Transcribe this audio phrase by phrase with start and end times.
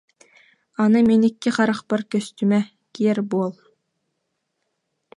[0.83, 2.61] Аны мин икки харахпар көстүмэ,
[2.93, 3.55] киэр буол